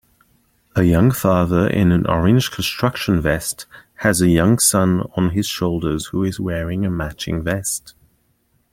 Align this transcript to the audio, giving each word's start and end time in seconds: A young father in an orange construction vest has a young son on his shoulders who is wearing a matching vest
A 0.75 0.81
young 0.81 1.11
father 1.11 1.67
in 1.67 1.91
an 1.91 2.07
orange 2.07 2.49
construction 2.49 3.21
vest 3.21 3.67
has 3.97 4.19
a 4.19 4.29
young 4.29 4.57
son 4.57 5.01
on 5.15 5.29
his 5.29 5.45
shoulders 5.45 6.07
who 6.07 6.23
is 6.23 6.39
wearing 6.39 6.83
a 6.87 6.89
matching 6.89 7.43
vest 7.43 7.93